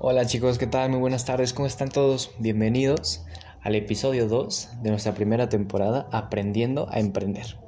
Hola 0.00 0.26
chicos, 0.26 0.58
¿qué 0.58 0.68
tal? 0.68 0.90
Muy 0.90 1.00
buenas 1.00 1.24
tardes, 1.24 1.52
¿cómo 1.52 1.66
están 1.66 1.88
todos? 1.88 2.30
Bienvenidos 2.38 3.24
al 3.62 3.74
episodio 3.74 4.28
2 4.28 4.80
de 4.80 4.90
nuestra 4.90 5.12
primera 5.12 5.48
temporada 5.48 6.08
Aprendiendo 6.12 6.86
a 6.88 7.00
Emprender. 7.00 7.58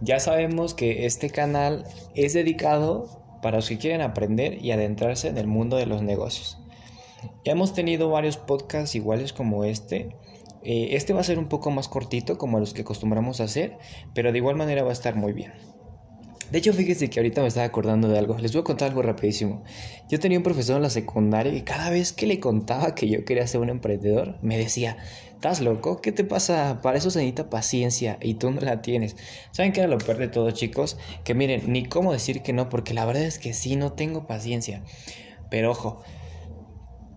Ya 0.00 0.18
sabemos 0.18 0.74
que 0.74 1.06
este 1.06 1.30
canal 1.30 1.84
es 2.16 2.32
dedicado 2.32 3.22
para 3.42 3.58
los 3.58 3.68
que 3.68 3.78
quieren 3.78 4.00
aprender 4.00 4.60
y 4.60 4.72
adentrarse 4.72 5.28
en 5.28 5.38
el 5.38 5.46
mundo 5.46 5.76
de 5.76 5.86
los 5.86 6.02
negocios. 6.02 6.58
Ya 7.44 7.52
hemos 7.52 7.74
tenido 7.74 8.10
varios 8.10 8.38
podcasts 8.38 8.96
iguales 8.96 9.32
como 9.32 9.62
este. 9.62 10.16
Eh, 10.64 10.96
este 10.96 11.12
va 11.12 11.20
a 11.20 11.24
ser 11.24 11.38
un 11.38 11.48
poco 11.48 11.70
más 11.70 11.86
cortito 11.86 12.38
como 12.38 12.58
los 12.58 12.74
que 12.74 12.82
acostumbramos 12.82 13.40
a 13.40 13.44
hacer, 13.44 13.78
pero 14.14 14.32
de 14.32 14.38
igual 14.38 14.56
manera 14.56 14.82
va 14.82 14.90
a 14.90 14.94
estar 14.94 15.14
muy 15.14 15.32
bien. 15.32 15.52
De 16.50 16.58
hecho, 16.58 16.72
fíjense 16.72 17.10
que 17.10 17.18
ahorita 17.18 17.42
me 17.42 17.48
estaba 17.48 17.66
acordando 17.66 18.08
de 18.08 18.18
algo. 18.18 18.38
Les 18.38 18.52
voy 18.52 18.60
a 18.60 18.64
contar 18.64 18.88
algo 18.88 19.02
rapidísimo. 19.02 19.64
Yo 20.08 20.20
tenía 20.20 20.38
un 20.38 20.44
profesor 20.44 20.76
en 20.76 20.82
la 20.82 20.90
secundaria 20.90 21.52
y 21.52 21.62
cada 21.62 21.90
vez 21.90 22.12
que 22.12 22.26
le 22.26 22.38
contaba 22.38 22.94
que 22.94 23.08
yo 23.08 23.24
quería 23.24 23.46
ser 23.46 23.60
un 23.60 23.68
emprendedor, 23.68 24.38
me 24.42 24.56
decía, 24.56 24.96
¿estás 25.34 25.60
loco? 25.60 26.00
¿Qué 26.00 26.12
te 26.12 26.22
pasa? 26.22 26.80
Para 26.82 26.98
eso 26.98 27.10
se 27.10 27.18
necesita 27.18 27.50
paciencia 27.50 28.18
y 28.22 28.34
tú 28.34 28.52
no 28.52 28.60
la 28.60 28.80
tienes. 28.80 29.16
¿Saben 29.50 29.72
qué 29.72 29.80
era 29.80 29.88
lo 29.88 29.98
peor 29.98 30.18
de 30.18 30.28
todo, 30.28 30.50
chicos? 30.52 30.98
Que 31.24 31.34
miren, 31.34 31.72
ni 31.72 31.84
cómo 31.84 32.12
decir 32.12 32.42
que 32.42 32.52
no, 32.52 32.68
porque 32.68 32.94
la 32.94 33.04
verdad 33.04 33.24
es 33.24 33.40
que 33.40 33.52
sí, 33.52 33.74
no 33.74 33.92
tengo 33.92 34.26
paciencia. 34.28 34.84
Pero 35.50 35.72
ojo, 35.72 36.02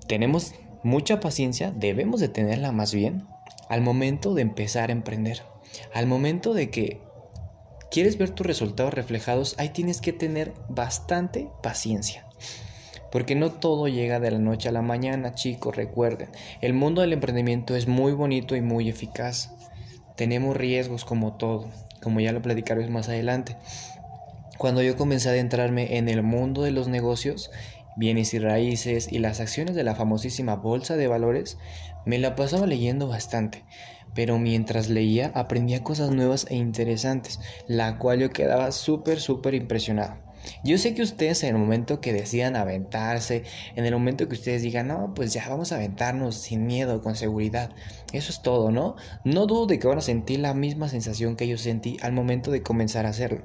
tenemos 0.08 0.56
mucha 0.84 1.20
paciencia, 1.20 1.72
debemos 1.72 2.20
de 2.20 2.30
tenerla 2.30 2.72
más 2.72 2.96
bien, 2.96 3.28
al 3.70 3.82
momento 3.82 4.34
de 4.34 4.42
empezar 4.42 4.90
a 4.90 4.94
emprender. 4.94 5.44
Al 5.94 6.08
momento 6.08 6.56
de 6.56 6.72
que 6.72 7.09
quieres 7.92 8.18
ver 8.18 8.30
tus 8.30 8.46
resultados 8.46 8.94
reflejados, 8.94 9.56
ahí 9.58 9.70
tienes 9.70 10.02
que 10.02 10.14
tener 10.14 10.54
bastante 10.70 11.50
paciencia. 11.62 12.26
Porque 13.12 13.36
no 13.36 13.52
todo 13.52 13.88
llega 13.88 14.20
de 14.20 14.32
la 14.32 14.38
noche 14.38 14.70
a 14.70 14.72
la 14.72 14.84
mañana, 14.84 15.34
chicos, 15.34 15.76
recuerden. 15.76 16.30
El 16.62 16.74
mundo 16.74 17.02
del 17.02 17.14
emprendimiento 17.14 17.76
es 17.76 17.88
muy 17.88 18.12
bonito 18.12 18.56
y 18.56 18.62
muy 18.62 18.88
eficaz. 18.88 19.52
Tenemos 20.16 20.56
riesgos 20.56 21.06
como 21.06 21.34
todo, 21.34 21.70
como 22.04 22.20
ya 22.20 22.32
lo 22.32 22.42
platicaré 22.42 22.88
más 22.88 23.10
adelante. 23.10 23.56
Cuando 24.60 24.84
yo 24.84 24.98
comencé 24.98 25.30
a 25.30 25.32
adentrarme 25.32 25.98
en 25.98 26.10
el 26.10 26.22
mundo 26.22 26.62
de 26.64 26.72
los 26.72 26.88
negocios, 26.88 27.50
bienes 27.98 28.34
y 28.34 28.40
raíces 28.40 29.12
y 29.12 29.20
las 29.20 29.40
acciones 29.40 29.76
de 29.76 29.84
la 29.84 29.96
famosísima 29.96 30.56
bolsa 30.56 30.96
de 30.96 31.08
valores, 31.08 31.58
me 32.06 32.18
la 32.18 32.36
pasaba 32.36 32.66
leyendo 32.66 33.08
bastante 33.08 33.66
pero 34.14 34.40
mientras 34.40 34.90
leía 34.90 35.32
aprendía 35.36 35.84
cosas 35.84 36.12
nuevas 36.12 36.46
e 36.50 36.56
interesantes, 36.56 37.40
la 37.68 37.98
cual 37.98 38.20
yo 38.20 38.30
quedaba 38.32 38.72
súper, 38.72 39.20
súper 39.20 39.54
impresionado. 39.54 40.18
Yo 40.64 40.78
sé 40.78 40.96
que 40.96 41.02
ustedes 41.02 41.44
en 41.44 41.56
el 41.56 41.62
momento 41.62 42.00
que 42.00 42.14
decidan 42.14 42.56
aventarse, 42.56 43.44
en 43.76 43.86
el 43.86 43.94
momento 43.94 44.28
que 44.28 44.36
ustedes 44.36 44.62
digan, 44.62 44.88
no, 44.88 45.14
pues 45.14 45.34
ya 45.34 45.48
vamos 45.50 45.72
a 45.72 45.76
aventarnos 45.76 46.36
sin 46.36 46.66
miedo, 46.66 47.02
con 47.02 47.16
seguridad, 47.16 47.72
eso 48.14 48.32
es 48.32 48.42
todo, 48.42 48.72
¿no? 48.72 48.96
No 49.24 49.46
dudo 49.48 49.68
de 49.68 49.80
que 49.80 49.88
van 49.88 49.98
a 49.98 50.02
sentir 50.02 50.40
la 50.40 50.54
misma 50.54 50.88
sensación 50.88 51.36
que 51.36 51.48
yo 51.48 51.58
sentí 51.58 51.98
al 52.02 52.14
momento 52.14 52.52
de 52.52 52.64
comenzar 52.64 53.06
a 53.06 53.10
hacerlo. 53.10 53.44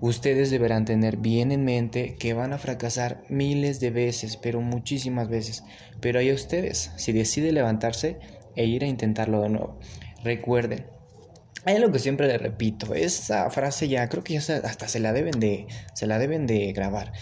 Ustedes 0.00 0.50
deberán 0.50 0.84
tener 0.84 1.16
bien 1.16 1.50
en 1.50 1.64
mente 1.64 2.14
que 2.16 2.32
van 2.32 2.52
a 2.52 2.58
fracasar 2.58 3.24
miles 3.28 3.80
de 3.80 3.90
veces, 3.90 4.36
pero 4.36 4.60
muchísimas 4.60 5.28
veces. 5.28 5.64
Pero 6.00 6.20
hay 6.20 6.32
ustedes, 6.32 6.92
si 6.96 7.12
deciden 7.12 7.54
levantarse, 7.54 8.18
e 8.54 8.64
ir 8.64 8.84
a 8.84 8.88
intentarlo 8.88 9.40
de 9.40 9.48
nuevo. 9.50 9.78
Recuerden, 10.22 10.86
hay 11.64 11.76
algo 11.76 11.92
que 11.92 11.98
siempre 11.98 12.26
le 12.26 12.38
repito, 12.38 12.94
esa 12.94 13.48
frase 13.50 13.88
ya 13.88 14.08
creo 14.08 14.24
que 14.24 14.38
ya 14.38 14.56
hasta 14.56 14.88
se 14.88 15.00
la 15.00 15.12
deben 15.12 15.38
de 15.38 15.66
se 15.94 16.06
la 16.06 16.18
deben 16.18 16.46
de 16.46 16.72
grabar. 16.72 17.12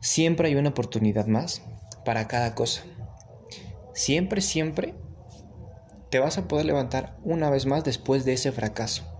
Siempre 0.00 0.48
hay 0.48 0.56
una 0.56 0.70
oportunidad 0.70 1.26
más 1.26 1.62
para 2.04 2.28
cada 2.28 2.54
cosa. 2.54 2.82
Siempre, 3.94 4.40
siempre 4.40 4.94
te 6.10 6.18
vas 6.18 6.38
a 6.38 6.48
poder 6.48 6.66
levantar 6.66 7.16
una 7.22 7.50
vez 7.50 7.66
más 7.66 7.84
después 7.84 8.24
de 8.24 8.34
ese 8.34 8.52
fracaso. 8.52 9.11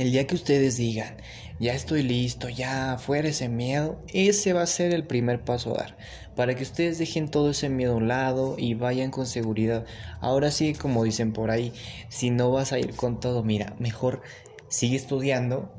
El 0.00 0.12
día 0.12 0.26
que 0.26 0.34
ustedes 0.34 0.78
digan, 0.78 1.18
ya 1.58 1.74
estoy 1.74 2.02
listo, 2.02 2.48
ya 2.48 2.96
fuera 2.96 3.28
ese 3.28 3.50
miedo, 3.50 4.02
ese 4.14 4.54
va 4.54 4.62
a 4.62 4.66
ser 4.66 4.94
el 4.94 5.06
primer 5.06 5.44
paso 5.44 5.74
a 5.74 5.82
dar, 5.82 5.98
para 6.34 6.54
que 6.54 6.62
ustedes 6.62 6.96
dejen 6.96 7.28
todo 7.28 7.50
ese 7.50 7.68
miedo 7.68 7.92
a 7.92 7.96
un 7.96 8.08
lado 8.08 8.54
y 8.56 8.72
vayan 8.72 9.10
con 9.10 9.26
seguridad. 9.26 9.84
Ahora 10.22 10.52
sí, 10.52 10.72
como 10.72 11.04
dicen 11.04 11.34
por 11.34 11.50
ahí, 11.50 11.74
si 12.08 12.30
no 12.30 12.50
vas 12.50 12.72
a 12.72 12.78
ir 12.78 12.96
con 12.96 13.20
todo, 13.20 13.42
mira, 13.42 13.76
mejor 13.78 14.22
sigue 14.68 14.96
estudiando 14.96 15.70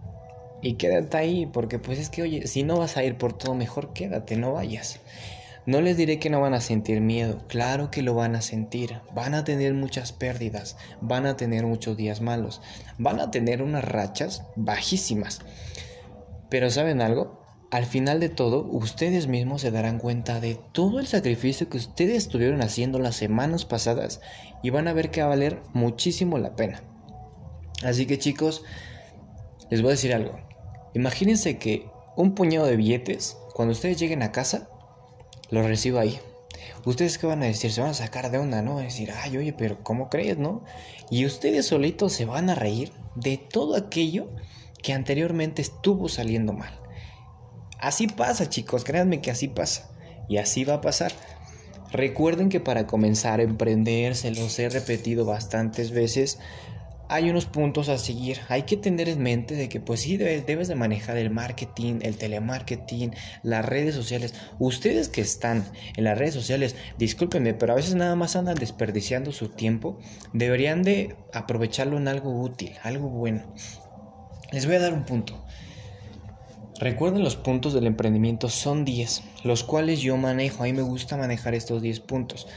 y 0.61 0.75
quédate 0.75 1.17
ahí, 1.17 1.47
porque 1.47 1.79
pues 1.79 1.97
es 1.97 2.11
que, 2.11 2.21
oye, 2.21 2.45
si 2.45 2.61
no 2.61 2.77
vas 2.77 2.97
a 2.97 3.03
ir 3.03 3.17
por 3.17 3.33
todo, 3.33 3.55
mejor 3.55 3.91
quédate, 3.91 4.35
no 4.37 4.53
vayas. 4.53 4.99
No 5.66 5.79
les 5.79 5.95
diré 5.95 6.17
que 6.17 6.31
no 6.31 6.41
van 6.41 6.55
a 6.55 6.61
sentir 6.61 7.01
miedo, 7.01 7.45
claro 7.47 7.91
que 7.91 8.01
lo 8.01 8.16
van 8.16 8.35
a 8.35 8.41
sentir, 8.41 8.99
van 9.13 9.35
a 9.35 9.44
tener 9.44 9.75
muchas 9.75 10.11
pérdidas, 10.11 10.75
van 11.01 11.27
a 11.27 11.38
tener 11.38 11.67
muchos 11.67 11.95
días 11.95 12.19
malos, 12.19 12.61
van 12.97 13.19
a 13.19 13.29
tener 13.29 13.61
unas 13.61 13.83
rachas 13.83 14.44
bajísimas. 14.55 15.41
Pero 16.49 16.72
¿saben 16.72 16.99
algo? 16.99 17.41
Al 17.69 17.85
final 17.85 18.19
de 18.19 18.29
todo, 18.29 18.66
ustedes 18.72 19.27
mismos 19.27 19.61
se 19.61 19.72
darán 19.72 19.99
cuenta 19.99 20.39
de 20.39 20.59
todo 20.72 20.99
el 20.99 21.05
sacrificio 21.05 21.69
que 21.69 21.78
ustedes 21.78 22.17
estuvieron 22.17 22.61
haciendo 22.61 22.97
las 22.97 23.16
semanas 23.16 23.63
pasadas 23.63 24.19
y 24.63 24.72
van 24.72 24.88
a 24.88 24.93
ver 24.93 25.11
que 25.11 25.22
va 25.22 25.28
a 25.28 25.29
valer 25.29 25.61
muchísimo 25.73 26.39
la 26.39 26.55
pena. 26.55 26.81
Así 27.83 28.07
que 28.07 28.17
chicos, 28.17 28.63
les 29.69 29.81
voy 29.81 29.89
a 29.89 29.91
decir 29.91 30.13
algo. 30.13 30.39
Imagínense 30.95 31.59
que 31.59 31.88
un 32.17 32.33
puñado 32.33 32.66
de 32.66 32.75
billetes, 32.75 33.38
cuando 33.53 33.72
ustedes 33.72 33.99
lleguen 33.99 34.23
a 34.23 34.31
casa, 34.31 34.67
lo 35.51 35.62
recibo 35.67 36.00
ahí. 36.00 36.19
¿Ustedes 36.85 37.17
qué 37.17 37.28
van 37.28 37.44
a 37.44 37.45
decir? 37.45 37.72
Se 37.72 37.81
van 37.81 37.91
a 37.91 37.94
sacar 37.94 38.31
de 38.31 38.39
onda, 38.39 38.62
¿no? 38.62 38.79
A 38.79 38.81
decir, 38.81 39.12
ay, 39.12 39.38
oye, 39.38 39.53
pero 39.53 39.84
¿cómo 39.84 40.09
crees, 40.09 40.38
no? 40.38 40.63
Y 41.09 41.25
ustedes 41.25 41.67
solitos 41.67 42.13
se 42.13 42.25
van 42.25 42.50
a 42.50 42.56
reír 42.56 42.91
de 43.16 43.38
todo 43.38 43.75
aquello 43.75 44.29
que 44.81 44.94
anteriormente 44.94 45.61
estuvo 45.61 46.09
saliendo 46.09 46.53
mal. 46.53 46.79
Así 47.79 48.07
pasa, 48.07 48.50
chicos, 48.50 48.84
créanme 48.84 49.22
que 49.22 49.31
así 49.31 49.47
pasa. 49.47 49.91
Y 50.28 50.38
así 50.38 50.63
va 50.63 50.75
a 50.75 50.81
pasar. 50.81 51.11
Recuerden 51.91 52.50
que 52.50 52.59
para 52.59 52.88
comenzar 52.88 53.40
a 53.40 53.44
emprender, 53.44 54.16
se 54.16 54.31
los 54.31 54.57
he 54.59 54.69
repetido 54.69 55.25
bastantes 55.25 55.91
veces, 55.91 56.40
hay 57.11 57.29
unos 57.29 57.45
puntos 57.45 57.89
a 57.89 57.97
seguir. 57.97 58.39
Hay 58.47 58.63
que 58.63 58.77
tener 58.77 59.09
en 59.09 59.22
mente 59.22 59.55
de 59.55 59.67
que 59.67 59.81
pues 59.81 59.99
sí 59.99 60.16
debes, 60.16 60.69
de 60.69 60.75
manejar 60.75 61.17
el 61.17 61.29
marketing, 61.29 61.99
el 62.03 62.16
telemarketing, 62.16 63.11
las 63.44 63.66
redes 63.66 63.95
sociales. 63.95 64.33
Ustedes 64.59 65.09
que 65.09 65.19
están 65.19 65.66
en 65.97 66.05
las 66.05 66.17
redes 66.17 66.33
sociales, 66.33 66.77
discúlpenme, 66.97 67.53
pero 67.53 67.73
a 67.73 67.75
veces 67.75 67.95
nada 67.95 68.16
más 68.16 68.38
andan 68.38 68.55
desperdiciando 68.55 69.33
su 69.33 69.49
tiempo. 69.49 69.99
Deberían 70.31 70.83
de 70.83 71.17
aprovecharlo 71.33 71.97
en 71.97 72.07
algo 72.07 72.41
útil, 72.41 72.72
algo 72.81 73.09
bueno. 73.09 73.43
Les 74.53 74.66
voy 74.66 74.75
a 74.75 74.79
dar 74.79 74.93
un 74.93 75.03
punto. 75.03 75.43
Recuerden 76.79 77.25
los 77.25 77.35
puntos 77.35 77.73
del 77.73 77.88
emprendimiento 77.88 78.47
son 78.47 78.85
10, 78.85 79.22
los 79.43 79.66
cuales 79.66 79.99
yo 79.99 80.16
manejo. 80.16 80.63
A 80.63 80.67
mí 80.67 80.73
me 80.73 80.81
gusta 80.81 81.17
manejar 81.17 81.55
estos 81.55 81.81
10 81.81 81.99
puntos. 81.99 82.47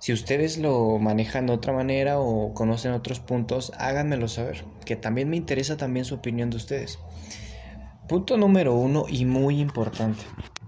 Si 0.00 0.14
ustedes 0.14 0.56
lo 0.56 0.98
manejan 0.98 1.46
de 1.46 1.52
otra 1.52 1.74
manera 1.74 2.18
o 2.18 2.54
conocen 2.54 2.92
otros 2.92 3.20
puntos, 3.20 3.70
háganmelo 3.76 4.28
saber, 4.28 4.64
que 4.86 4.96
también 4.96 5.28
me 5.28 5.36
interesa 5.36 5.76
también 5.76 6.06
su 6.06 6.14
opinión 6.14 6.48
de 6.48 6.56
ustedes. 6.56 6.98
Punto 8.08 8.38
número 8.38 8.74
uno 8.74 9.04
y 9.08 9.26
muy 9.26 9.60
importante. 9.60 10.22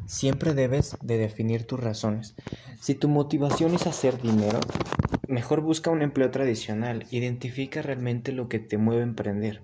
Siempre 0.04 0.52
debes 0.52 0.98
de 1.00 1.16
definir 1.16 1.66
tus 1.66 1.80
razones. 1.80 2.34
Si 2.78 2.94
tu 2.94 3.08
motivación 3.08 3.74
es 3.74 3.86
hacer 3.86 4.20
dinero, 4.20 4.60
mejor 5.28 5.62
busca 5.62 5.90
un 5.90 6.02
empleo 6.02 6.30
tradicional. 6.30 7.06
Identifica 7.10 7.80
realmente 7.80 8.32
lo 8.32 8.50
que 8.50 8.58
te 8.58 8.76
mueve 8.76 9.00
a 9.00 9.04
emprender. 9.04 9.62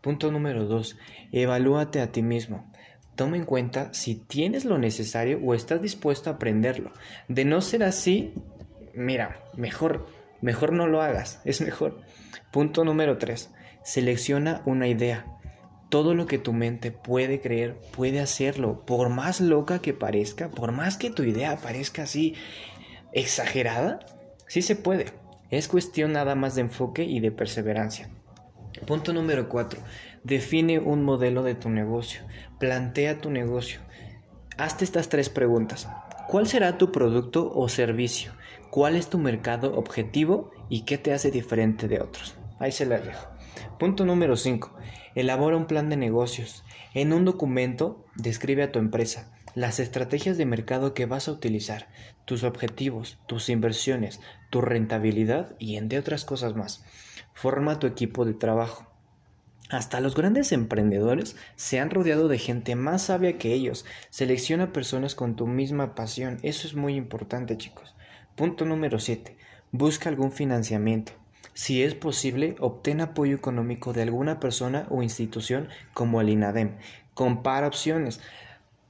Punto 0.00 0.32
número 0.32 0.64
dos. 0.64 0.96
Evalúate 1.30 2.00
a 2.00 2.10
ti 2.10 2.22
mismo. 2.22 2.72
Toma 3.16 3.36
en 3.36 3.44
cuenta 3.44 3.92
si 3.92 4.14
tienes 4.14 4.64
lo 4.64 4.78
necesario 4.78 5.38
o 5.44 5.54
estás 5.54 5.82
dispuesto 5.82 6.30
a 6.30 6.34
aprenderlo. 6.34 6.90
De 7.28 7.44
no 7.44 7.60
ser 7.60 7.84
así, 7.84 8.32
mira, 8.96 9.40
mejor, 9.56 10.06
mejor 10.40 10.72
no 10.72 10.86
lo 10.86 11.02
hagas, 11.02 11.40
es 11.44 11.60
mejor. 11.60 12.00
Punto 12.50 12.84
número 12.84 13.18
3. 13.18 13.50
Selecciona 13.82 14.62
una 14.64 14.88
idea. 14.88 15.26
Todo 15.90 16.14
lo 16.14 16.26
que 16.26 16.38
tu 16.38 16.52
mente 16.52 16.90
puede 16.90 17.40
creer, 17.40 17.80
puede 17.94 18.20
hacerlo. 18.20 18.84
Por 18.84 19.10
más 19.10 19.40
loca 19.40 19.80
que 19.80 19.92
parezca, 19.92 20.50
por 20.50 20.72
más 20.72 20.96
que 20.96 21.10
tu 21.10 21.22
idea 21.22 21.56
parezca 21.56 22.02
así 22.02 22.34
exagerada, 23.12 24.00
sí 24.48 24.62
se 24.62 24.76
puede. 24.76 25.06
Es 25.50 25.68
cuestión 25.68 26.12
nada 26.12 26.34
más 26.34 26.54
de 26.54 26.62
enfoque 26.62 27.04
y 27.04 27.20
de 27.20 27.30
perseverancia. 27.30 28.08
Punto 28.86 29.12
número 29.12 29.48
4. 29.48 29.80
Define 30.24 30.78
un 30.80 31.04
modelo 31.04 31.42
de 31.42 31.54
tu 31.54 31.70
negocio. 31.70 32.22
Plantea 32.58 33.20
tu 33.20 33.30
negocio. 33.30 33.80
Hazte 34.56 34.84
estas 34.84 35.08
tres 35.08 35.28
preguntas. 35.28 35.88
¿Cuál 36.26 36.46
será 36.46 36.78
tu 36.78 36.90
producto 36.90 37.52
o 37.54 37.68
servicio? 37.68 38.32
¿Cuál 38.70 38.96
es 38.96 39.08
tu 39.08 39.18
mercado 39.18 39.76
objetivo 39.76 40.50
y 40.68 40.82
qué 40.82 40.98
te 40.98 41.12
hace 41.12 41.30
diferente 41.30 41.86
de 41.86 42.00
otros? 42.00 42.34
Ahí 42.58 42.72
se 42.72 42.86
las 42.86 43.04
dejo. 43.04 43.28
Punto 43.78 44.04
número 44.04 44.36
5. 44.36 44.74
Elabora 45.14 45.56
un 45.56 45.66
plan 45.66 45.90
de 45.90 45.96
negocios. 45.96 46.64
En 46.94 47.12
un 47.12 47.24
documento 47.24 48.04
describe 48.16 48.62
a 48.62 48.72
tu 48.72 48.78
empresa. 48.78 49.30
las 49.54 49.78
estrategias 49.78 50.36
de 50.36 50.46
mercado 50.46 50.94
que 50.94 51.06
vas 51.06 51.28
a 51.28 51.32
utilizar, 51.32 51.86
tus 52.24 52.42
objetivos, 52.42 53.18
tus 53.26 53.48
inversiones, 53.48 54.20
tu 54.50 54.60
rentabilidad 54.60 55.54
y 55.60 55.76
entre 55.76 56.00
otras 56.00 56.24
cosas 56.24 56.56
más. 56.56 56.84
Forma 57.34 57.78
tu 57.78 57.86
equipo 57.86 58.24
de 58.24 58.34
trabajo. 58.34 58.93
Hasta 59.70 60.00
los 60.00 60.14
grandes 60.14 60.52
emprendedores 60.52 61.36
se 61.56 61.80
han 61.80 61.90
rodeado 61.90 62.28
de 62.28 62.38
gente 62.38 62.76
más 62.76 63.04
sabia 63.04 63.38
que 63.38 63.54
ellos. 63.54 63.86
Selecciona 64.10 64.72
personas 64.72 65.14
con 65.14 65.36
tu 65.36 65.46
misma 65.46 65.94
pasión. 65.94 66.38
Eso 66.42 66.66
es 66.66 66.74
muy 66.74 66.96
importante, 66.96 67.56
chicos. 67.56 67.94
Punto 68.36 68.66
número 68.66 68.98
7. 68.98 69.36
Busca 69.72 70.10
algún 70.10 70.32
financiamiento. 70.32 71.12
Si 71.54 71.82
es 71.82 71.94
posible, 71.94 72.56
obtén 72.60 73.00
apoyo 73.00 73.34
económico 73.34 73.92
de 73.92 74.02
alguna 74.02 74.38
persona 74.38 74.86
o 74.90 75.02
institución 75.02 75.68
como 75.94 76.20
el 76.20 76.28
INADEM. 76.28 76.76
Compara 77.14 77.66
opciones. 77.66 78.20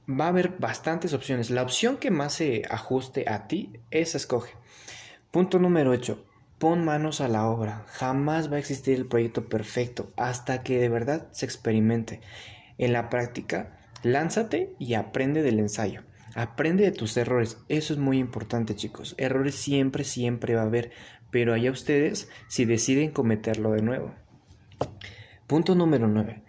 Va 0.09 0.27
a 0.27 0.29
haber 0.29 0.57
bastantes 0.59 1.13
opciones. 1.13 1.51
La 1.51 1.63
opción 1.63 1.99
que 1.99 2.11
más 2.11 2.33
se 2.33 2.63
ajuste 2.69 3.27
a 3.29 3.47
ti, 3.47 3.81
esa 3.91 4.17
escoge. 4.17 4.55
Punto 5.31 5.59
número 5.59 5.91
8. 5.91 6.34
Pon 6.65 6.83
manos 6.83 7.21
a 7.21 7.29
la 7.29 7.47
obra. 7.47 7.85
Jamás 7.89 8.51
va 8.51 8.57
a 8.57 8.59
existir 8.59 8.95
el 8.95 9.05
proyecto 9.05 9.51
perfecto 9.51 10.15
hasta 10.17 10.63
que 10.63 10.79
de 10.79 10.89
verdad 10.89 11.29
se 11.31 11.45
experimente. 11.45 12.23
En 12.79 12.95
la 12.95 13.11
práctica, 13.11 13.77
lánzate 14.03 14.75
y 14.79 14.95
aprende 14.95 15.43
del 15.43 15.59
ensayo. 15.59 16.05
Aprende 16.35 16.85
de 16.85 16.93
tus 16.93 17.19
errores. 17.19 17.59
Eso 17.69 17.93
es 17.93 17.99
muy 17.99 18.17
importante, 18.17 18.75
chicos. 18.75 19.15
Errores 19.19 19.57
siempre, 19.57 20.05
siempre 20.05 20.55
va 20.55 20.63
a 20.63 20.65
haber 20.65 20.91
pero 21.31 21.53
allá 21.53 21.71
ustedes 21.71 22.31
si 22.49 22.65
deciden 22.65 23.11
cometerlo 23.11 23.73
de 23.73 23.83
nuevo. 23.83 24.15
Punto 25.47 25.75
número 25.75 26.09
9. 26.09 26.45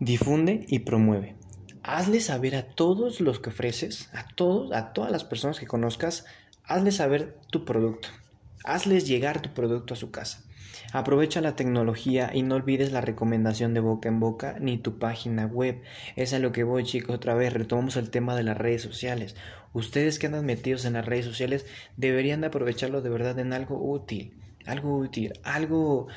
Difunde 0.00 0.66
y 0.68 0.80
promueve. 0.80 1.34
Hazle 1.82 2.20
saber 2.20 2.56
a 2.56 2.66
todos 2.74 3.22
los 3.22 3.40
que 3.40 3.48
ofreces, 3.48 4.10
a 4.12 4.26
todos, 4.34 4.70
a 4.72 4.92
todas 4.92 5.10
las 5.10 5.24
personas 5.24 5.58
que 5.58 5.66
conozcas, 5.66 6.26
hazle 6.62 6.92
saber 6.92 7.38
tu 7.50 7.64
producto. 7.64 8.08
Hazles 8.66 9.06
llegar 9.06 9.40
tu 9.40 9.54
producto 9.54 9.94
a 9.94 9.96
su 9.96 10.10
casa. 10.10 10.42
Aprovecha 10.92 11.40
la 11.40 11.56
tecnología 11.56 12.30
y 12.32 12.42
no 12.42 12.54
olvides 12.54 12.92
la 12.92 13.00
recomendación 13.00 13.74
de 13.74 13.80
boca 13.80 14.08
en 14.08 14.20
boca 14.20 14.56
ni 14.60 14.78
tu 14.78 14.98
página 14.98 15.46
web. 15.46 15.82
Es 16.14 16.32
a 16.32 16.38
lo 16.38 16.52
que 16.52 16.64
voy 16.64 16.84
chicos, 16.84 17.16
otra 17.16 17.34
vez 17.34 17.52
retomamos 17.52 17.96
el 17.96 18.10
tema 18.10 18.36
de 18.36 18.44
las 18.44 18.56
redes 18.56 18.82
sociales. 18.82 19.36
Ustedes 19.72 20.18
que 20.18 20.26
andan 20.26 20.46
metidos 20.46 20.84
en 20.84 20.94
las 20.94 21.04
redes 21.04 21.24
sociales 21.24 21.66
deberían 21.96 22.40
de 22.40 22.48
aprovecharlo 22.48 23.02
de 23.02 23.10
verdad 23.10 23.38
en 23.38 23.52
algo 23.52 23.78
útil. 23.78 24.32
Algo 24.64 24.96
útil, 24.96 25.32
algo... 25.42 26.08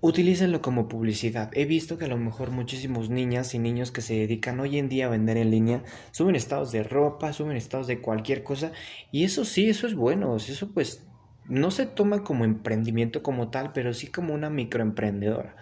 Utilícenlo 0.00 0.62
como 0.62 0.86
publicidad. 0.86 1.50
He 1.54 1.64
visto 1.64 1.98
que 1.98 2.04
a 2.04 2.08
lo 2.08 2.18
mejor 2.18 2.52
muchísimos 2.52 3.10
niñas 3.10 3.54
y 3.54 3.58
niños 3.58 3.90
que 3.90 4.00
se 4.00 4.14
dedican 4.14 4.60
hoy 4.60 4.78
en 4.78 4.88
día 4.88 5.06
a 5.06 5.08
vender 5.08 5.36
en 5.36 5.50
línea 5.50 5.82
suben 6.12 6.36
estados 6.36 6.70
de 6.70 6.84
ropa, 6.84 7.32
suben 7.32 7.56
estados 7.56 7.88
de 7.88 8.00
cualquier 8.00 8.44
cosa 8.44 8.70
y 9.10 9.24
eso 9.24 9.44
sí, 9.44 9.68
eso 9.68 9.88
es 9.88 9.96
bueno, 9.96 10.36
eso 10.36 10.68
pues 10.72 11.07
no 11.48 11.70
se 11.70 11.86
toma 11.86 12.22
como 12.22 12.44
emprendimiento 12.44 13.22
como 13.22 13.48
tal, 13.48 13.72
pero 13.72 13.94
sí 13.94 14.08
como 14.08 14.34
una 14.34 14.50
microemprendedora. 14.50 15.56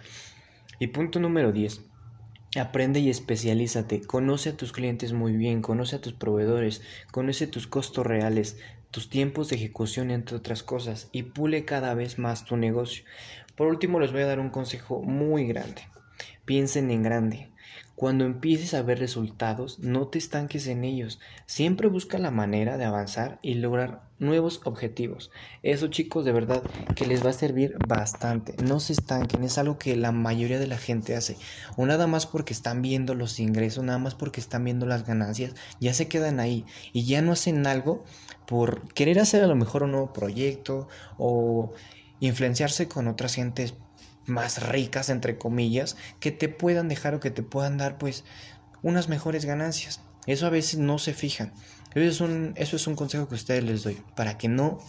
Y 0.79 0.87
punto 0.87 1.19
número 1.19 1.51
10. 1.51 1.81
Aprende 2.59 2.99
y 2.99 3.09
especialízate, 3.09 4.01
conoce 4.01 4.49
a 4.49 4.57
tus 4.57 4.71
clientes 4.71 5.13
muy 5.13 5.35
bien, 5.35 5.61
conoce 5.61 5.97
a 5.97 6.01
tus 6.01 6.13
proveedores, 6.13 6.81
conoce 7.11 7.47
tus 7.47 7.67
costos 7.67 8.05
reales, 8.05 8.57
tus 8.91 9.09
tiempos 9.09 9.49
de 9.49 9.57
ejecución, 9.57 10.11
entre 10.11 10.37
otras 10.37 10.63
cosas, 10.63 11.09
y 11.11 11.23
pule 11.23 11.65
cada 11.65 11.93
vez 11.93 12.19
más 12.19 12.45
tu 12.45 12.57
negocio. 12.57 13.03
Por 13.55 13.67
último, 13.67 13.99
les 13.99 14.11
voy 14.11 14.21
a 14.21 14.27
dar 14.27 14.39
un 14.39 14.49
consejo 14.49 15.01
muy 15.01 15.45
grande. 15.45 15.81
Piensen 16.45 16.89
en 16.91 17.03
grande. 17.03 17.49
Cuando 17.97 18.25
empieces 18.25 18.75
a 18.75 18.83
ver 18.83 18.99
resultados, 18.99 19.79
no 19.79 20.07
te 20.07 20.19
estanques 20.19 20.67
en 20.67 20.83
ellos. 20.83 21.19
Siempre 21.47 21.87
busca 21.87 22.19
la 22.19 22.29
manera 22.29 22.77
de 22.77 22.85
avanzar 22.85 23.39
y 23.41 23.55
lograr 23.55 24.03
nuevos 24.19 24.61
objetivos. 24.65 25.31
Eso 25.63 25.87
chicos, 25.87 26.23
de 26.23 26.31
verdad 26.31 26.61
que 26.95 27.07
les 27.07 27.25
va 27.25 27.31
a 27.31 27.33
servir 27.33 27.75
bastante. 27.87 28.53
No 28.63 28.79
se 28.79 28.93
estanquen, 28.93 29.43
es 29.43 29.57
algo 29.57 29.79
que 29.79 29.95
la 29.95 30.11
mayoría 30.11 30.59
de 30.59 30.67
la 30.67 30.77
gente 30.77 31.15
hace. 31.15 31.37
O 31.75 31.87
nada 31.87 32.05
más 32.05 32.27
porque 32.27 32.53
están 32.53 32.83
viendo 32.83 33.15
los 33.15 33.39
ingresos, 33.39 33.83
nada 33.83 33.97
más 33.97 34.13
porque 34.13 34.41
están 34.41 34.63
viendo 34.63 34.85
las 34.85 35.03
ganancias, 35.03 35.55
ya 35.79 35.95
se 35.95 36.07
quedan 36.07 36.39
ahí 36.39 36.65
y 36.93 37.05
ya 37.05 37.23
no 37.23 37.31
hacen 37.31 37.65
algo 37.65 38.03
por 38.45 38.93
querer 38.93 39.17
hacer 39.19 39.43
a 39.43 39.47
lo 39.47 39.55
mejor 39.55 39.81
un 39.81 39.93
nuevo 39.93 40.13
proyecto 40.13 40.87
o 41.17 41.73
influenciarse 42.19 42.87
con 42.87 43.07
otras 43.07 43.33
gentes 43.33 43.73
más 44.27 44.61
ricas, 44.61 45.09
entre 45.09 45.37
comillas, 45.37 45.97
que 46.19 46.31
te 46.31 46.49
puedan 46.49 46.87
dejar 46.87 47.15
o 47.15 47.19
que 47.19 47.31
te 47.31 47.43
puedan 47.43 47.77
dar 47.77 47.97
pues 47.97 48.23
unas 48.83 49.09
mejores 49.09 49.45
ganancias. 49.45 50.01
Eso 50.25 50.45
a 50.45 50.49
veces 50.49 50.79
no 50.79 50.99
se 50.99 51.13
fijan. 51.13 51.53
Eso 51.95 52.05
es 52.05 52.21
un, 52.21 52.53
eso 52.55 52.75
es 52.75 52.85
un 52.85 52.95
consejo 52.95 53.27
que 53.27 53.35
ustedes 53.35 53.63
les 53.63 53.83
doy, 53.83 53.97
para 54.15 54.37
que 54.37 54.47
no, 54.47 54.79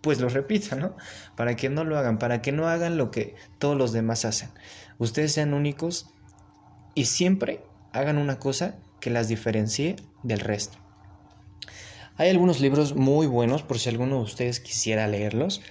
pues 0.00 0.20
lo 0.20 0.28
repitan, 0.28 0.80
¿no? 0.80 0.96
Para 1.36 1.56
que 1.56 1.70
no 1.70 1.84
lo 1.84 1.96
hagan, 1.96 2.18
para 2.18 2.42
que 2.42 2.52
no 2.52 2.68
hagan 2.68 2.96
lo 2.96 3.10
que 3.10 3.36
todos 3.58 3.76
los 3.76 3.92
demás 3.92 4.24
hacen. 4.24 4.50
Ustedes 4.98 5.32
sean 5.32 5.54
únicos 5.54 6.10
y 6.94 7.06
siempre 7.06 7.64
hagan 7.92 8.18
una 8.18 8.38
cosa 8.38 8.76
que 9.00 9.10
las 9.10 9.28
diferencie 9.28 9.96
del 10.22 10.40
resto. 10.40 10.78
Hay 12.16 12.28
algunos 12.28 12.60
libros 12.60 12.96
muy 12.96 13.26
buenos 13.26 13.62
por 13.62 13.78
si 13.78 13.88
alguno 13.88 14.16
de 14.16 14.22
ustedes 14.24 14.60
quisiera 14.60 15.06
leerlos. 15.06 15.62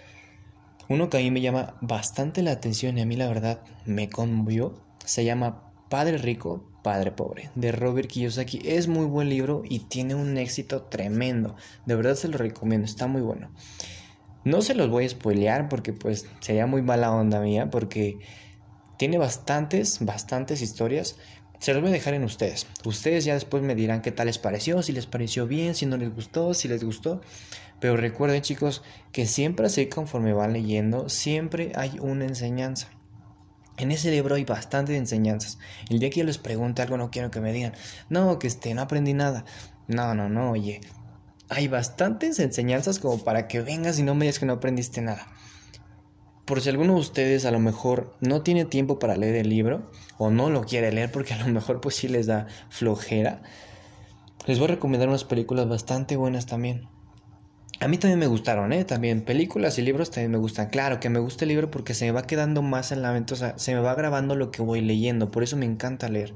Uno 0.90 1.10
que 1.10 1.18
a 1.18 1.22
mí 1.22 1.32
me 1.32 1.42
llama 1.42 1.76
bastante 1.82 2.42
la 2.42 2.52
atención 2.52 2.98
y 2.98 3.02
a 3.02 3.06
mí 3.06 3.16
la 3.16 3.28
verdad 3.28 3.62
me 3.86 4.10
conmovió 4.10 4.90
se 5.06 5.24
llama 5.24 5.72
Padre 5.90 6.18
Rico, 6.18 6.64
Padre 6.84 7.12
Pobre, 7.12 7.50
de 7.56 7.72
Robert 7.72 8.08
Kiyosaki. 8.10 8.62
Es 8.64 8.88
muy 8.88 9.06
buen 9.06 9.30
libro 9.30 9.64
y 9.68 9.80
tiene 9.80 10.14
un 10.14 10.38
éxito 10.38 10.84
tremendo. 10.84 11.56
De 11.86 11.96
verdad 11.96 12.16
se 12.16 12.28
lo 12.28 12.38
recomiendo, 12.38 12.86
está 12.86 13.08
muy 13.08 13.22
bueno. 13.22 13.52
No 14.44 14.62
se 14.62 14.76
los 14.76 14.90
voy 14.90 15.06
a 15.06 15.10
spoilear 15.10 15.68
porque 15.68 15.94
pues 15.94 16.28
sería 16.42 16.68
muy 16.68 16.82
mala 16.82 17.12
onda 17.12 17.42
mía 17.42 17.70
porque 17.70 18.20
tiene 18.98 19.18
bastantes, 19.18 20.04
bastantes 20.06 20.62
historias. 20.62 21.18
Se 21.60 21.74
los 21.74 21.82
voy 21.82 21.92
a 21.92 21.94
dejar 21.94 22.14
en 22.14 22.24
ustedes. 22.24 22.68
Ustedes 22.86 23.26
ya 23.26 23.34
después 23.34 23.62
me 23.62 23.76
dirán 23.76 24.02
qué 24.02 24.12
tal 24.12 24.28
les 24.28 24.38
pareció, 24.38 24.82
si 24.82 24.94
les 24.94 25.06
pareció 25.06 25.46
bien, 25.46 25.76
si 25.76 25.86
no 25.86 25.98
les 25.98 26.14
gustó, 26.14 26.54
si 26.54 26.70
les 26.70 26.84
gustó. 26.84 27.22
Pero 27.82 27.98
recuerden 27.98 28.42
chicos 28.42 28.82
que 29.12 29.26
siempre 29.26 29.66
así 29.66 29.88
conforme 29.88 30.34
van 30.34 30.54
leyendo, 30.54 31.10
siempre 31.10 31.74
hay 31.76 31.98
una 32.00 32.26
enseñanza. 32.26 32.90
En 33.78 33.92
ese 33.92 34.12
libro 34.12 34.36
hay 34.36 34.46
bastantes 34.46 34.98
enseñanzas. 34.98 35.58
El 35.90 36.00
día 36.00 36.10
que 36.10 36.20
yo 36.20 36.26
les 36.26 36.38
pregunte 36.38 36.82
algo 36.82 36.98
no 36.98 37.12
quiero 37.12 37.32
que 37.32 37.42
me 37.42 37.54
digan, 37.54 37.74
no, 38.10 38.40
que 38.40 38.48
este, 38.48 38.74
no 38.74 38.82
aprendí 38.82 39.14
nada. 39.14 39.46
No, 39.88 40.16
no, 40.16 40.30
no, 40.30 40.52
oye. 40.52 40.82
Hay 41.50 41.68
bastantes 41.68 42.40
enseñanzas 42.40 43.00
como 43.00 43.24
para 43.24 43.48
que 43.48 43.62
vengas 43.62 43.98
y 44.00 44.04
no 44.04 44.16
me 44.16 44.26
digas 44.26 44.40
que 44.40 44.46
no 44.46 44.54
aprendiste 44.54 45.02
nada. 45.02 45.28
Por 46.50 46.62
si 46.62 46.70
alguno 46.70 46.96
de 46.96 47.02
ustedes 47.02 47.46
a 47.46 47.52
lo 47.52 47.60
mejor 47.60 48.16
no 48.22 48.42
tiene 48.42 48.66
tiempo 48.66 48.98
para 48.98 49.16
leer 49.16 49.36
el 49.36 49.50
libro 49.50 49.92
o 50.18 50.32
no 50.32 50.50
lo 50.50 50.64
quiere 50.64 50.92
leer 50.92 51.12
porque 51.12 51.36
a 51.36 51.38
lo 51.38 51.46
mejor 51.46 51.80
pues 51.80 51.94
sí 51.94 52.08
les 52.08 52.26
da 52.26 52.48
flojera, 52.70 53.44
les 54.48 54.58
voy 54.58 54.66
a 54.66 54.72
recomendar 54.72 55.10
unas 55.10 55.26
películas 55.26 55.70
bastante 55.70 56.16
buenas 56.16 56.48
también. 56.48 56.88
A 57.80 57.88
mí 57.88 58.00
también 58.00 58.18
me 58.18 58.26
gustaron, 58.26 58.74
¿eh? 58.74 58.84
También 58.84 59.22
películas 59.22 59.78
y 59.78 59.84
libros 59.84 60.10
también 60.10 60.32
me 60.32 60.40
gustan. 60.40 60.70
Claro 60.70 61.00
que 61.00 61.10
me 61.10 61.20
gusta 61.20 61.46
el 61.46 61.50
libro 61.50 61.70
porque 61.70 61.94
se 61.94 62.06
me 62.06 62.12
va 62.14 62.24
quedando 62.24 62.64
más 62.64 62.92
en 62.92 63.04
la 63.04 63.12
mente, 63.12 63.36
o 63.36 63.38
sea, 63.38 63.56
se 63.60 63.76
me 63.76 63.82
va 63.82 63.94
grabando 63.94 64.36
lo 64.36 64.50
que 64.50 64.64
voy 64.64 64.82
leyendo, 64.82 65.30
por 65.30 65.44
eso 65.44 65.56
me 65.56 65.68
encanta 65.68 66.10
leer. 66.10 66.34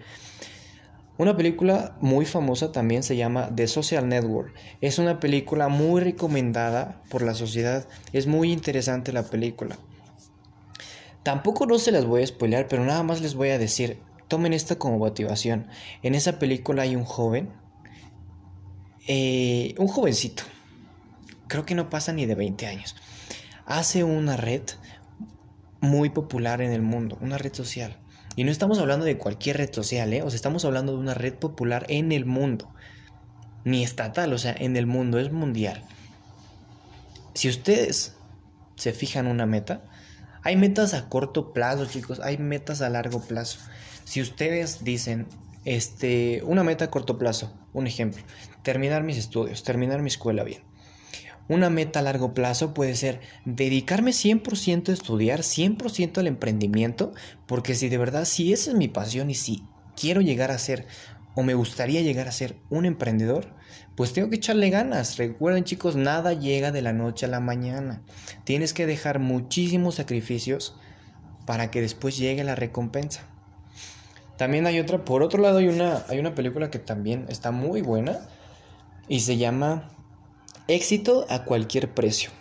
Una 1.17 1.35
película 1.35 1.97
muy 2.01 2.27
famosa 2.27 2.71
también 2.71 3.01
se 3.01 3.15
llama 3.15 3.49
The 3.55 3.65
Social 3.67 4.07
Network. 4.07 4.53
Es 4.79 4.99
una 4.99 5.19
película 5.19 5.69
muy 5.69 6.01
recomendada 6.01 7.01
por 7.09 7.23
la 7.23 7.33
sociedad. 7.33 7.87
Es 8.11 8.27
muy 8.27 8.51
interesante 8.51 9.11
la 9.11 9.23
película. 9.23 9.75
Tampoco 11.23 11.65
no 11.65 11.79
se 11.79 11.91
las 11.91 12.05
voy 12.05 12.21
a 12.21 12.27
spoilear, 12.27 12.67
pero 12.67 12.85
nada 12.85 13.03
más 13.03 13.21
les 13.21 13.35
voy 13.35 13.49
a 13.49 13.57
decir, 13.57 13.99
tomen 14.27 14.53
esta 14.53 14.77
como 14.77 14.97
motivación. 14.97 15.67
En 16.01 16.15
esa 16.15 16.37
película 16.37 16.83
hay 16.83 16.95
un 16.95 17.05
joven, 17.05 17.49
eh, 19.07 19.73
un 19.77 19.87
jovencito, 19.87 20.43
creo 21.47 21.65
que 21.65 21.75
no 21.75 21.89
pasa 21.89 22.13
ni 22.13 22.25
de 22.25 22.35
20 22.35 22.67
años, 22.67 22.95
hace 23.65 24.03
una 24.03 24.37
red 24.37 24.63
muy 25.81 26.09
popular 26.09 26.61
en 26.61 26.71
el 26.71 26.81
mundo, 26.81 27.17
una 27.21 27.37
red 27.37 27.53
social. 27.53 27.99
Y 28.35 28.43
no 28.43 28.51
estamos 28.51 28.79
hablando 28.79 29.05
de 29.05 29.17
cualquier 29.17 29.57
red 29.57 29.71
social, 29.71 30.11
¿eh? 30.13 30.23
O 30.23 30.29
sea, 30.29 30.37
estamos 30.37 30.65
hablando 30.65 30.93
de 30.93 30.97
una 30.97 31.13
red 31.13 31.35
popular 31.35 31.85
en 31.89 32.11
el 32.11 32.25
mundo. 32.25 32.73
Ni 33.63 33.83
estatal, 33.83 34.33
o 34.33 34.37
sea, 34.37 34.55
en 34.57 34.75
el 34.75 34.87
mundo, 34.87 35.19
es 35.19 35.31
mundial. 35.31 35.83
Si 37.35 37.49
ustedes 37.49 38.15
se 38.75 38.93
fijan 38.93 39.27
una 39.27 39.45
meta, 39.45 39.83
hay 40.43 40.55
metas 40.57 40.93
a 40.93 41.09
corto 41.09 41.53
plazo, 41.53 41.85
chicos, 41.85 42.19
hay 42.19 42.37
metas 42.37 42.81
a 42.81 42.89
largo 42.89 43.21
plazo. 43.21 43.59
Si 44.03 44.21
ustedes 44.21 44.83
dicen, 44.83 45.27
este, 45.65 46.41
una 46.43 46.63
meta 46.63 46.85
a 46.85 46.91
corto 46.91 47.17
plazo, 47.17 47.53
un 47.71 47.87
ejemplo, 47.87 48.21
terminar 48.61 49.03
mis 49.03 49.17
estudios, 49.17 49.63
terminar 49.63 50.01
mi 50.01 50.09
escuela 50.09 50.43
bien. 50.43 50.61
Una 51.49 51.69
meta 51.69 51.99
a 51.99 52.03
largo 52.03 52.33
plazo 52.33 52.73
puede 52.73 52.95
ser 52.95 53.19
dedicarme 53.45 54.11
100% 54.11 54.89
a 54.89 54.93
estudiar, 54.93 55.41
100% 55.41 56.17
al 56.17 56.27
emprendimiento, 56.27 57.13
porque 57.47 57.75
si 57.75 57.89
de 57.89 57.97
verdad, 57.97 58.25
si 58.25 58.53
esa 58.53 58.71
es 58.71 58.77
mi 58.77 58.87
pasión 58.87 59.29
y 59.29 59.35
si 59.35 59.63
quiero 59.95 60.21
llegar 60.21 60.51
a 60.51 60.57
ser 60.57 60.87
o 61.35 61.43
me 61.43 61.53
gustaría 61.53 62.01
llegar 62.01 62.27
a 62.27 62.31
ser 62.31 62.55
un 62.69 62.85
emprendedor, 62.85 63.47
pues 63.95 64.13
tengo 64.13 64.29
que 64.29 64.35
echarle 64.35 64.69
ganas. 64.69 65.17
Recuerden 65.17 65.63
chicos, 65.63 65.95
nada 65.95 66.33
llega 66.33 66.71
de 66.71 66.81
la 66.81 66.93
noche 66.93 67.25
a 67.25 67.29
la 67.29 67.39
mañana. 67.39 68.01
Tienes 68.43 68.73
que 68.73 68.85
dejar 68.85 69.19
muchísimos 69.19 69.95
sacrificios 69.95 70.75
para 71.45 71.71
que 71.71 71.81
después 71.81 72.17
llegue 72.17 72.43
la 72.43 72.55
recompensa. 72.55 73.21
También 74.37 74.65
hay 74.65 74.79
otra, 74.79 75.05
por 75.05 75.21
otro 75.23 75.41
lado 75.41 75.59
hay 75.59 75.67
una, 75.67 76.03
hay 76.09 76.19
una 76.19 76.35
película 76.35 76.69
que 76.69 76.79
también 76.79 77.25
está 77.29 77.51
muy 77.51 77.81
buena 77.81 78.19
y 79.07 79.21
se 79.21 79.37
llama 79.37 79.89
Éxito 80.67 81.25
a 81.29 81.43
cualquier 81.43 81.93
precio. 81.93 82.31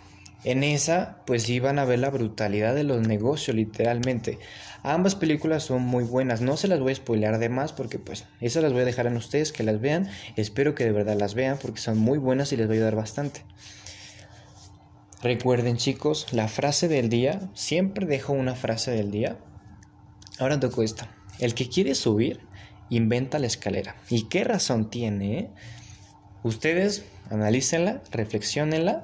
En 0.43 0.63
esa, 0.63 1.19
pues 1.25 1.47
iban 1.49 1.79
a 1.79 1.85
ver 1.85 1.99
la 1.99 2.09
brutalidad 2.09 2.75
de 2.75 2.83
los 2.83 3.07
negocios, 3.07 3.55
literalmente. 3.55 4.39
Ambas 4.83 5.15
películas 5.15 5.63
son 5.63 5.83
muy 5.83 6.03
buenas. 6.03 6.41
No 6.41 6.57
se 6.57 6.67
las 6.67 6.79
voy 6.81 6.91
a 6.91 6.95
spoilear 6.95 7.39
de 7.39 7.47
más 7.47 7.71
porque, 7.71 7.99
pues, 7.99 8.25
esas 8.41 8.63
las 8.63 8.73
voy 8.73 8.81
a 8.81 8.85
dejar 8.85 9.07
en 9.07 9.15
ustedes 9.15 9.53
que 9.53 9.63
las 9.63 9.79
vean. 9.79 10.09
Espero 10.35 10.75
que 10.75 10.83
de 10.83 10.91
verdad 10.91 11.17
las 11.17 11.33
vean 11.33 11.57
porque 11.61 11.79
son 11.79 11.97
muy 11.97 12.17
buenas 12.17 12.51
y 12.51 12.57
les 12.57 12.67
voy 12.67 12.75
a 12.75 12.79
ayudar 12.79 12.95
bastante. 12.95 13.45
Recuerden, 15.21 15.77
chicos, 15.77 16.27
la 16.33 16.49
frase 16.49 16.89
del 16.89 17.07
día. 17.07 17.49
Siempre 17.53 18.05
dejo 18.05 18.33
una 18.33 18.55
frase 18.55 18.91
del 18.91 19.09
día. 19.09 19.37
Ahora 20.39 20.59
toco 20.59 20.83
esta. 20.83 21.15
El 21.39 21.53
que 21.53 21.69
quiere 21.69 21.95
subir, 21.95 22.41
inventa 22.89 23.39
la 23.39 23.47
escalera. 23.47 23.95
¿Y 24.09 24.23
qué 24.23 24.43
razón 24.43 24.89
tiene? 24.89 25.51
Ustedes 26.43 27.05
analícenla, 27.29 28.01
reflexionenla 28.11 29.03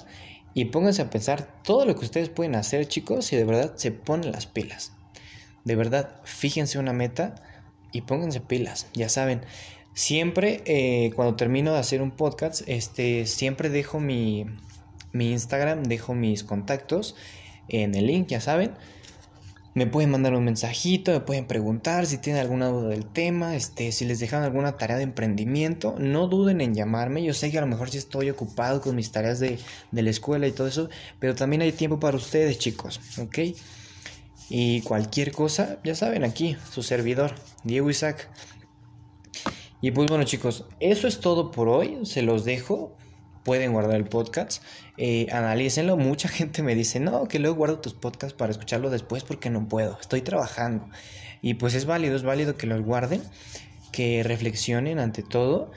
y 0.59 0.65
pónganse 0.65 1.01
a 1.01 1.09
pensar 1.09 1.47
todo 1.63 1.85
lo 1.85 1.95
que 1.95 2.03
ustedes 2.03 2.27
pueden 2.27 2.55
hacer, 2.55 2.85
chicos, 2.85 3.27
si 3.27 3.37
de 3.37 3.45
verdad 3.45 3.75
se 3.77 3.91
ponen 3.91 4.33
las 4.33 4.45
pilas. 4.45 4.91
De 5.63 5.77
verdad, 5.77 6.19
fíjense 6.25 6.79
una 6.79 6.91
meta 6.91 7.35
y 7.93 8.01
pónganse 8.01 8.41
pilas. 8.41 8.87
Ya 8.93 9.07
saben, 9.07 9.39
siempre 9.93 10.61
eh, 10.65 11.13
cuando 11.15 11.37
termino 11.37 11.71
de 11.71 11.79
hacer 11.79 12.01
un 12.01 12.11
podcast, 12.11 12.63
este, 12.67 13.25
siempre 13.25 13.69
dejo 13.69 14.01
mi, 14.01 14.47
mi 15.13 15.31
Instagram, 15.31 15.83
dejo 15.83 16.13
mis 16.13 16.43
contactos 16.43 17.15
en 17.69 17.95
el 17.95 18.07
link, 18.07 18.27
ya 18.27 18.41
saben. 18.41 18.73
Me 19.79 19.87
pueden 19.87 20.11
mandar 20.11 20.33
un 20.33 20.43
mensajito, 20.43 21.13
me 21.13 21.21
pueden 21.21 21.47
preguntar 21.47 22.05
si 22.05 22.17
tienen 22.17 22.41
alguna 22.41 22.67
duda 22.67 22.89
del 22.89 23.05
tema, 23.05 23.55
este, 23.55 23.93
si 23.93 24.03
les 24.03 24.19
dejan 24.19 24.43
alguna 24.43 24.75
tarea 24.75 24.97
de 24.97 25.03
emprendimiento, 25.03 25.95
no 25.97 26.27
duden 26.27 26.59
en 26.59 26.75
llamarme. 26.75 27.23
Yo 27.23 27.33
sé 27.33 27.49
que 27.49 27.59
a 27.59 27.61
lo 27.61 27.67
mejor 27.67 27.89
sí 27.89 27.97
estoy 27.97 28.29
ocupado 28.29 28.81
con 28.81 28.97
mis 28.97 29.13
tareas 29.13 29.39
de, 29.39 29.57
de 29.93 30.01
la 30.01 30.09
escuela 30.09 30.47
y 30.47 30.51
todo 30.51 30.67
eso, 30.67 30.89
pero 31.19 31.33
también 31.33 31.61
hay 31.61 31.71
tiempo 31.71 31.97
para 31.97 32.17
ustedes, 32.17 32.57
chicos, 32.57 32.99
¿ok? 33.19 33.37
Y 34.49 34.81
cualquier 34.81 35.31
cosa, 35.31 35.79
ya 35.85 35.95
saben, 35.95 36.25
aquí, 36.25 36.57
su 36.69 36.83
servidor, 36.83 37.35
Diego 37.63 37.89
Isaac. 37.89 38.29
Y 39.79 39.91
pues 39.91 40.09
bueno, 40.09 40.25
chicos, 40.25 40.65
eso 40.81 41.07
es 41.07 41.21
todo 41.21 41.51
por 41.51 41.69
hoy. 41.69 41.99
Se 42.03 42.21
los 42.21 42.43
dejo 42.43 42.97
pueden 43.43 43.73
guardar 43.73 43.95
el 43.95 44.05
podcast. 44.05 44.63
Eh, 44.97 45.27
analícenlo. 45.31 45.97
Mucha 45.97 46.27
gente 46.29 46.63
me 46.63 46.75
dice, 46.75 46.99
no, 46.99 47.27
que 47.27 47.39
luego 47.39 47.55
guardo 47.55 47.79
tus 47.79 47.93
podcasts 47.93 48.35
para 48.37 48.51
escucharlo 48.51 48.89
después 48.89 49.23
porque 49.23 49.49
no 49.49 49.67
puedo. 49.67 49.97
Estoy 49.99 50.21
trabajando. 50.21 50.87
Y 51.41 51.55
pues 51.55 51.73
es 51.73 51.85
válido, 51.85 52.15
es 52.15 52.23
válido 52.23 52.57
que 52.57 52.67
los 52.67 52.81
guarden, 52.81 53.21
que 53.91 54.23
reflexionen 54.23 54.99
ante 54.99 55.23
todo. 55.23 55.71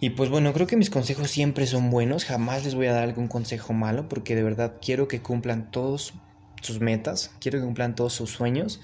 Y 0.00 0.10
pues 0.10 0.30
bueno, 0.30 0.52
creo 0.52 0.66
que 0.66 0.76
mis 0.76 0.90
consejos 0.90 1.30
siempre 1.30 1.66
son 1.66 1.90
buenos. 1.90 2.24
Jamás 2.24 2.64
les 2.64 2.74
voy 2.74 2.86
a 2.86 2.92
dar 2.92 3.04
algún 3.04 3.28
consejo 3.28 3.72
malo 3.72 4.08
porque 4.08 4.34
de 4.34 4.42
verdad 4.42 4.74
quiero 4.80 5.08
que 5.08 5.20
cumplan 5.20 5.70
todos 5.70 6.14
sus 6.62 6.80
metas. 6.80 7.30
Quiero 7.40 7.58
que 7.58 7.64
cumplan 7.66 7.94
todos 7.94 8.14
sus 8.14 8.30
sueños. 8.30 8.80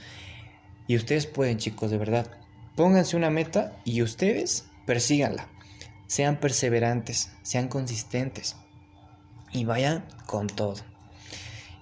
Y 0.86 0.96
ustedes 0.96 1.26
pueden, 1.26 1.58
chicos, 1.58 1.90
de 1.90 1.98
verdad. 1.98 2.30
Pónganse 2.76 3.16
una 3.16 3.30
meta 3.30 3.72
y 3.84 4.02
ustedes 4.02 4.66
persíganla 4.84 5.48
sean 6.06 6.38
perseverantes, 6.38 7.30
sean 7.42 7.68
consistentes 7.68 8.56
y 9.52 9.64
vayan 9.64 10.04
con 10.26 10.46
todo. 10.46 10.76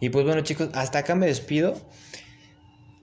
Y 0.00 0.10
pues 0.10 0.24
bueno 0.24 0.42
chicos, 0.42 0.70
hasta 0.74 1.00
acá 1.00 1.14
me 1.14 1.26
despido. 1.26 1.80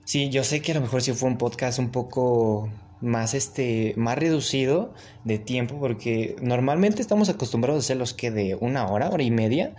Sí, 0.04 0.30
yo 0.30 0.44
sé 0.44 0.60
que 0.60 0.72
a 0.72 0.74
lo 0.74 0.80
mejor 0.80 1.02
sí 1.02 1.12
fue 1.12 1.28
un 1.28 1.38
podcast 1.38 1.78
un 1.78 1.90
poco 1.90 2.70
más 3.00 3.34
este 3.34 3.94
más 3.96 4.16
reducido 4.16 4.94
de 5.24 5.38
tiempo 5.38 5.80
porque 5.80 6.36
normalmente 6.40 7.02
estamos 7.02 7.28
acostumbrados 7.28 7.82
a 7.82 7.84
hacer 7.84 7.96
los 7.96 8.14
que 8.14 8.30
de 8.30 8.54
una 8.54 8.86
hora, 8.86 9.10
hora 9.10 9.22
y 9.22 9.30
media 9.30 9.74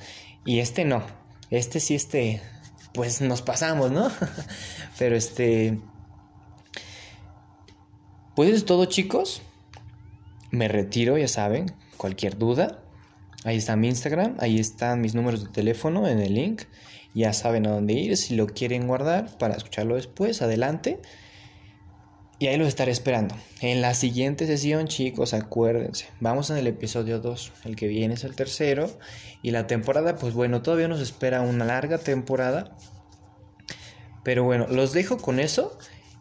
y 0.46 0.60
este 0.60 0.86
no. 0.86 1.04
Este 1.50 1.80
sí 1.80 1.96
este 1.96 2.42
pues 2.94 3.22
nos 3.22 3.42
pasamos, 3.42 3.92
¿no? 3.92 4.12
Pero 5.00 5.16
este 5.16 5.80
pues 8.36 8.50
es 8.50 8.66
todo, 8.66 8.86
chicos 8.86 9.42
me 10.54 10.68
retiro, 10.68 11.18
ya 11.18 11.28
saben, 11.28 11.74
cualquier 11.98 12.38
duda. 12.38 12.80
Ahí 13.44 13.58
está 13.58 13.76
mi 13.76 13.88
Instagram, 13.88 14.38
ahí 14.40 14.60
están 14.60 15.02
mis 15.02 15.16
números 15.16 15.44
de 15.44 15.50
teléfono 15.50 16.08
en 16.08 16.20
el 16.20 16.36
link. 16.36 16.62
Ya 17.16 17.34
saben 17.34 17.66
a 17.66 17.72
dónde 17.72 17.94
ir, 17.94 18.16
si 18.18 18.36
lo 18.36 18.46
quieren 18.46 18.88
guardar 18.88 19.38
para 19.40 19.56
escucharlo 19.56 19.96
después, 19.96 20.44
adelante. 20.44 21.02
Y 22.38 22.48
ahí 22.48 22.58
los 22.58 22.68
estaré 22.68 22.92
esperando. 22.92 23.36
En 23.62 23.82
la 23.82 23.96
siguiente 23.96 24.46
sesión, 24.46 24.88
chicos, 24.88 25.34
acuérdense. 25.34 26.06
Vamos 26.20 26.52
en 26.52 26.58
el 26.58 26.68
episodio 26.68 27.20
2. 27.20 27.54
El 27.66 27.76
que 27.76 27.88
viene 27.88 28.14
es 28.14 28.24
el 28.24 28.36
tercero. 28.36 28.92
Y 29.42 29.52
la 29.52 29.66
temporada, 29.66 30.18
pues 30.18 30.34
bueno, 30.34 30.62
todavía 30.62 30.88
nos 30.88 31.02
espera 31.02 31.42
una 31.42 31.66
larga 31.66 31.98
temporada. 31.98 32.76
Pero 34.24 34.44
bueno, 34.44 34.68
los 34.68 34.94
dejo 34.94 35.18
con 35.18 35.40
eso. 35.40 35.78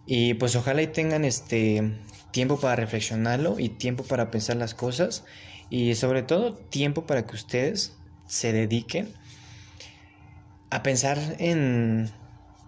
Y 0.07 0.35
pues 0.35 0.57
ojalá 0.57 0.83
y 0.83 0.87
tengan 0.87 1.25
este 1.25 1.99
tiempo 2.33 2.59
para 2.59 2.77
reflexionarlo 2.77 3.59
y 3.59 3.69
tiempo 3.69 4.03
para 4.03 4.31
pensar 4.31 4.57
las 4.57 4.75
cosas 4.75 5.25
y 5.71 5.95
sobre 5.95 6.23
todo 6.23 6.55
tiempo 6.55 7.07
para 7.07 7.25
que 7.27 7.37
ustedes 7.37 7.97
se 8.27 8.53
dediquen 8.53 9.13
a 10.71 10.83
pensar 10.83 11.19
en 11.39 12.11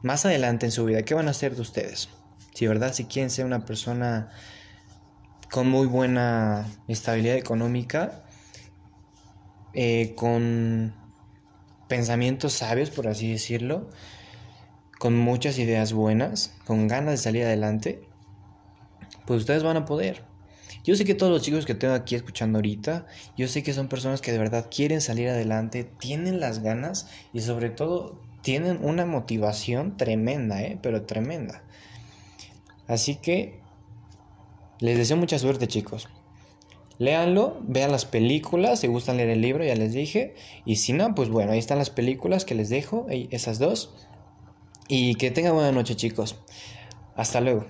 más 0.02 0.26
adelante 0.26 0.66
en 0.66 0.72
su 0.72 0.84
vida, 0.84 1.02
qué 1.02 1.14
van 1.14 1.26
a 1.26 1.30
hacer 1.30 1.56
de 1.56 1.62
ustedes. 1.62 2.10
Si 2.52 2.66
verdad, 2.66 2.92
si 2.92 3.06
quieren 3.06 3.30
ser 3.30 3.46
una 3.46 3.64
persona 3.64 4.30
con 5.50 5.68
muy 5.68 5.86
buena 5.86 6.66
estabilidad 6.86 7.36
económica, 7.36 8.24
eh, 9.72 10.14
con 10.14 10.94
pensamientos 11.88 12.52
sabios, 12.52 12.90
por 12.90 13.08
así 13.08 13.32
decirlo, 13.32 13.88
con 14.98 15.16
muchas 15.16 15.58
ideas 15.58 15.92
buenas, 15.92 16.54
con 16.66 16.86
ganas 16.88 17.12
de 17.12 17.16
salir 17.18 17.44
adelante, 17.44 18.02
pues 19.26 19.40
ustedes 19.40 19.62
van 19.62 19.76
a 19.76 19.84
poder. 19.84 20.24
Yo 20.84 20.94
sé 20.96 21.04
que 21.04 21.14
todos 21.14 21.32
los 21.32 21.42
chicos 21.42 21.64
que 21.64 21.74
tengo 21.74 21.94
aquí 21.94 22.14
escuchando 22.14 22.58
ahorita, 22.58 23.06
yo 23.36 23.48
sé 23.48 23.62
que 23.62 23.72
son 23.72 23.88
personas 23.88 24.20
que 24.20 24.32
de 24.32 24.38
verdad 24.38 24.66
quieren 24.70 25.00
salir 25.00 25.28
adelante, 25.28 25.84
tienen 25.84 26.40
las 26.40 26.58
ganas 26.58 27.08
y 27.32 27.40
sobre 27.40 27.70
todo 27.70 28.20
tienen 28.42 28.84
una 28.84 29.06
motivación 29.06 29.96
tremenda, 29.96 30.62
¿eh? 30.62 30.78
pero 30.82 31.06
tremenda. 31.06 31.62
Así 32.86 33.16
que 33.16 33.60
les 34.78 34.98
deseo 34.98 35.16
mucha 35.16 35.38
suerte 35.38 35.68
chicos. 35.68 36.08
Léanlo, 36.98 37.56
vean 37.62 37.90
las 37.90 38.04
películas, 38.04 38.80
si 38.80 38.86
gustan 38.86 39.16
leer 39.16 39.30
el 39.30 39.40
libro, 39.40 39.64
ya 39.64 39.74
les 39.74 39.94
dije. 39.94 40.34
Y 40.66 40.76
si 40.76 40.92
no, 40.92 41.14
pues 41.14 41.28
bueno, 41.28 41.52
ahí 41.52 41.58
están 41.58 41.78
las 41.78 41.90
películas 41.90 42.44
que 42.44 42.54
les 42.54 42.68
dejo, 42.68 43.06
esas 43.08 43.58
dos. 43.58 43.94
Y 44.86 45.14
que 45.14 45.30
tengan 45.30 45.54
buena 45.54 45.72
noche 45.72 45.96
chicos. 45.96 46.36
Hasta 47.16 47.40
luego. 47.40 47.64